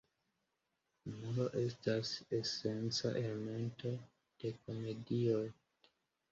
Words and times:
Humuro 1.03 1.45
estas 1.63 2.15
esenca 2.39 3.13
elemento 3.21 3.95
de 4.43 4.55
komedioj. 4.67 5.47